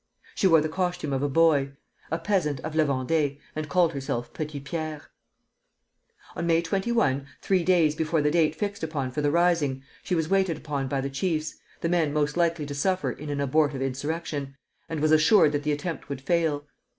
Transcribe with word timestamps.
She 0.33 0.47
wore 0.47 0.61
the 0.61 0.67
costume 0.67 1.13
of 1.13 1.21
a 1.21 1.29
boy, 1.29 1.73
a 2.09 2.17
peasant 2.17 2.59
of 2.61 2.73
La 2.73 2.85
Vendée 2.85 3.37
and 3.55 3.69
called 3.69 3.93
herself 3.93 4.33
Petit 4.33 4.59
Pierre. 4.59 5.11
On 6.35 6.47
May 6.47 6.63
21, 6.63 7.27
three 7.39 7.63
days 7.63 7.93
before 7.93 8.19
the 8.19 8.31
date 8.31 8.55
fixed 8.55 8.81
upon 8.81 9.11
for 9.11 9.21
the 9.21 9.29
rising, 9.29 9.83
she 10.03 10.15
was 10.15 10.27
waited 10.27 10.57
upon 10.57 10.87
by 10.87 11.01
the 11.01 11.11
chiefs, 11.11 11.57
the 11.81 11.87
men 11.87 12.11
most 12.13 12.35
likely 12.35 12.65
to 12.65 12.73
suffer 12.73 13.11
in 13.11 13.29
an 13.29 13.39
abortive 13.39 13.83
insurrection, 13.83 14.55
and 14.89 15.01
was 15.01 15.11
assured 15.11 15.51
that 15.51 15.61
the 15.61 15.71
attempt 15.71 16.09
would 16.09 16.21
fail. 16.21 16.65